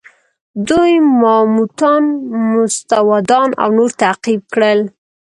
[0.67, 2.03] دوی ماموتان،
[2.51, 4.79] ماستودان او نور تعقیب کړل.